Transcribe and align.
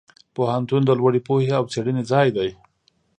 پوهنتون 0.35 0.81
د 0.85 0.91
لوړې 0.99 1.21
پوهې 1.27 1.49
او 1.59 1.63
څېړنې 1.71 2.03
ځای 2.11 2.27
دی. 2.37 2.49